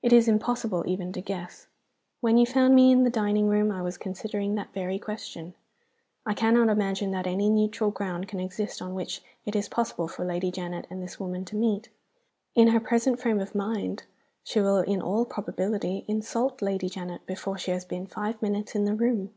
"It 0.00 0.14
is 0.14 0.28
impossible 0.28 0.82
even 0.88 1.12
to 1.12 1.20
guess. 1.20 1.66
When 2.22 2.38
you 2.38 2.46
found 2.46 2.74
me 2.74 2.90
in 2.90 3.04
the 3.04 3.10
dining 3.10 3.48
room 3.48 3.70
I 3.70 3.82
was 3.82 3.98
considering 3.98 4.54
that 4.54 4.72
very 4.72 4.98
question. 4.98 5.52
I 6.24 6.32
cannot 6.32 6.70
imagine 6.70 7.10
that 7.10 7.26
any 7.26 7.50
neutral 7.50 7.90
ground 7.90 8.28
can 8.28 8.40
exist 8.40 8.80
on 8.80 8.94
which 8.94 9.20
it 9.44 9.54
is 9.54 9.68
possible 9.68 10.08
for 10.08 10.24
Lady 10.24 10.50
Janet 10.50 10.86
and 10.88 11.02
this 11.02 11.20
woman 11.20 11.44
to 11.44 11.56
meet. 11.56 11.90
In 12.54 12.68
her 12.68 12.80
present 12.80 13.20
frame 13.20 13.40
of 13.40 13.54
mind 13.54 14.04
she 14.42 14.58
will 14.58 14.78
in 14.78 15.02
all 15.02 15.26
probability 15.26 16.06
insult 16.08 16.62
Lady 16.62 16.88
Janet 16.88 17.26
before 17.26 17.58
she 17.58 17.72
has 17.72 17.84
been 17.84 18.06
five 18.06 18.40
minutes 18.40 18.74
in 18.74 18.86
the 18.86 18.94
room. 18.94 19.34